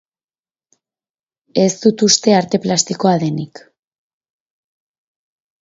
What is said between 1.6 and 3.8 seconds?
Ez dut uste arte plastikoa denik.